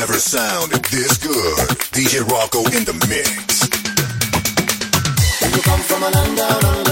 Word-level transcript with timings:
never 0.00 0.18
sounded 0.18 0.82
this 0.86 1.18
good. 1.18 1.68
DJ 1.92 2.26
Rocco 2.26 2.60
in 2.74 2.84
the 2.86 2.94
mix. 3.06 3.68
You 5.54 5.62
come 5.62 5.80
from 5.80 6.02
a 6.04 6.08
land 6.08 6.36
down 6.38 6.64
under. 6.64 6.89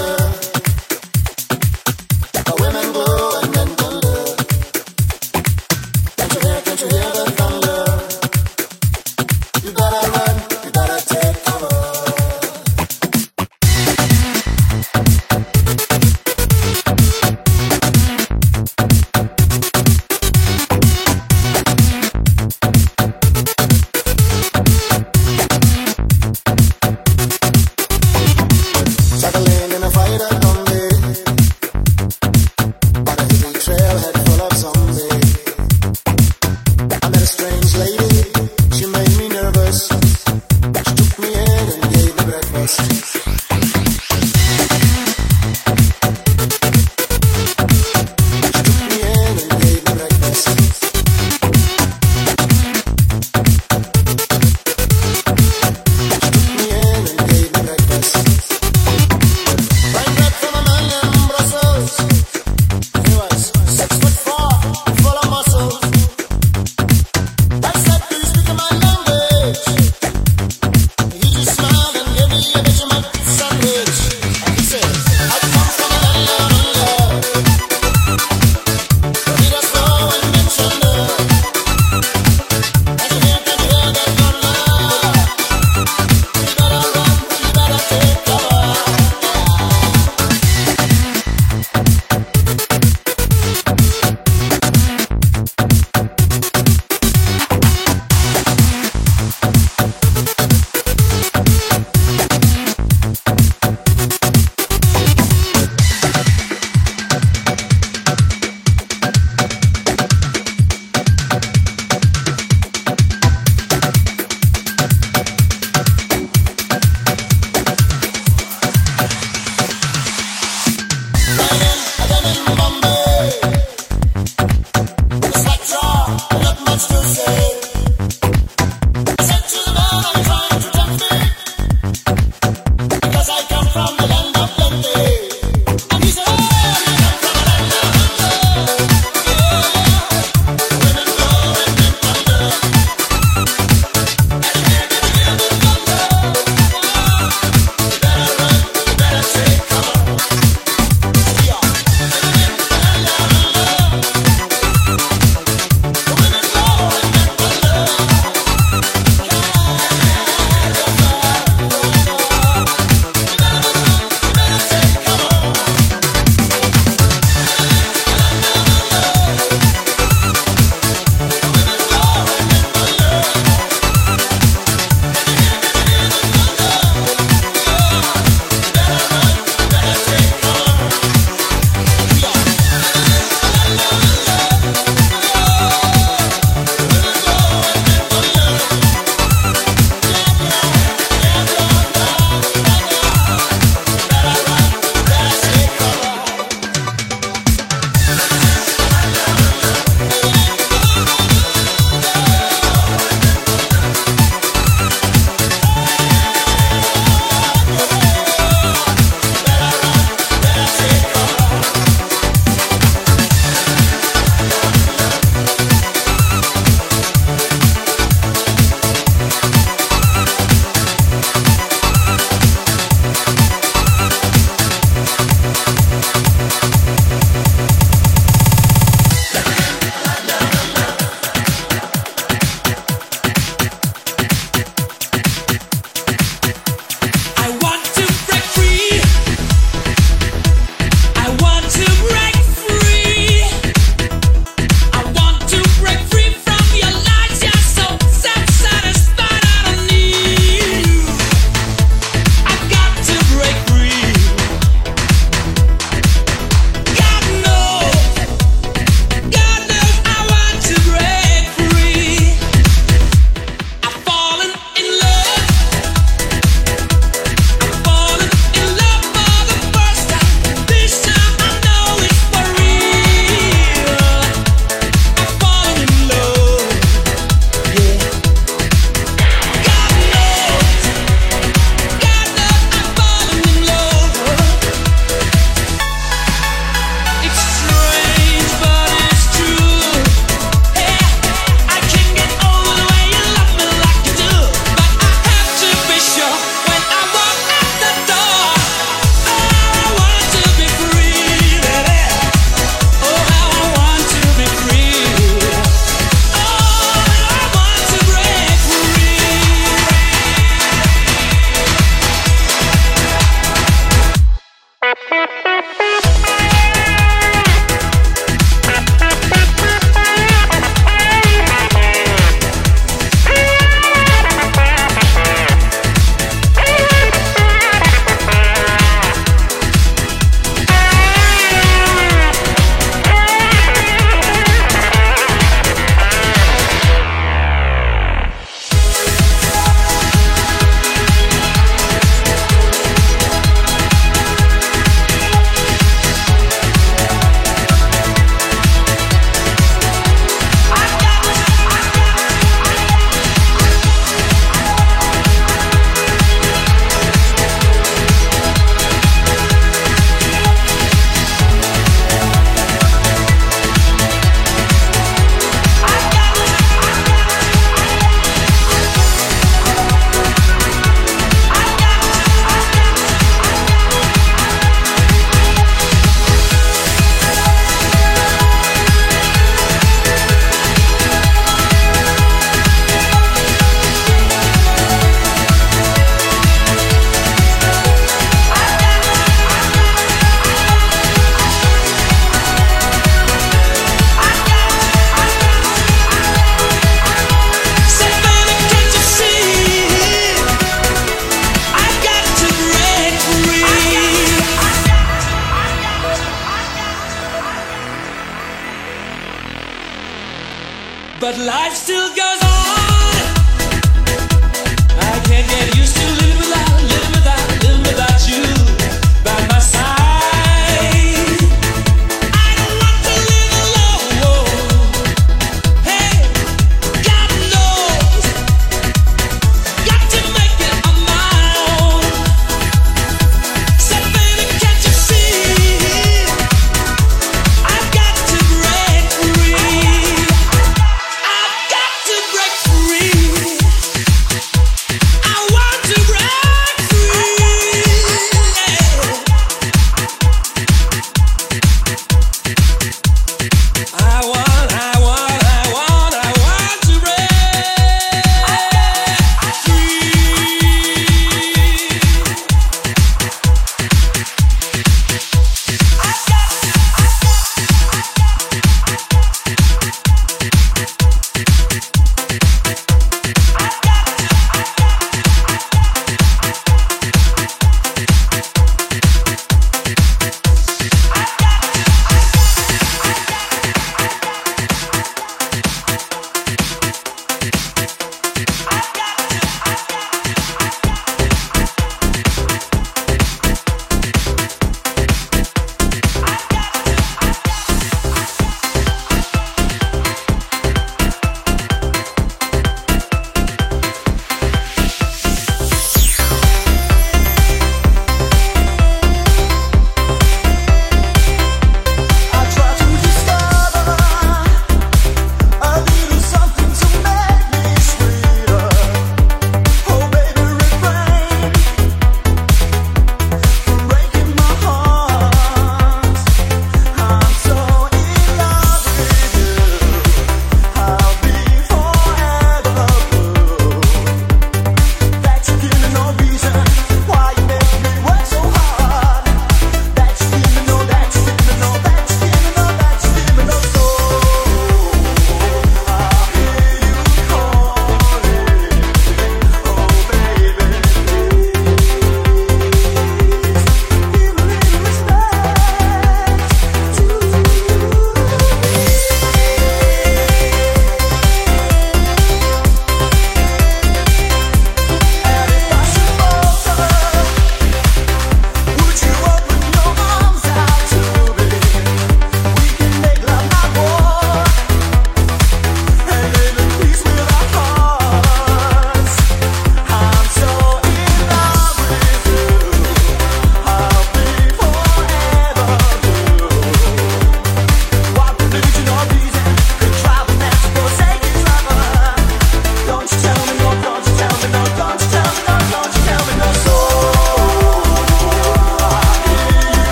To 411.33 412.09
break 412.15 412.38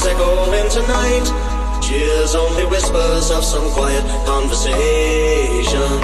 bells 0.00 0.06
echoing 0.06 0.68
tonight. 0.70 1.82
Cheers 1.82 2.34
only 2.34 2.64
whispers 2.66 3.30
of 3.30 3.44
some 3.44 3.68
quiet 3.70 4.04
conversation. 4.26 6.00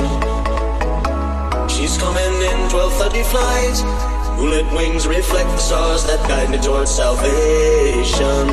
She's 1.68 1.96
coming 1.98 2.34
in 2.42 2.68
12:30 2.70 3.22
flight. 3.24 3.76
Moonlit 4.36 4.70
wings 4.72 5.06
reflect 5.06 5.48
the 5.50 5.58
stars 5.58 6.04
that 6.06 6.20
guide 6.28 6.50
me 6.50 6.58
towards 6.58 6.90
salvation. 6.90 8.46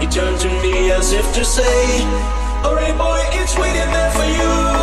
He 0.00 0.06
turned 0.06 0.40
to 0.40 0.48
me 0.62 0.90
as 0.90 1.12
if 1.12 1.26
to 1.34 1.44
say, 1.44 2.00
Hurry, 2.62 2.92
boy, 2.92 3.20
it's 3.32 3.56
waiting 3.56 3.90
there 3.92 4.10
for 4.10 4.24
you. 4.24 4.81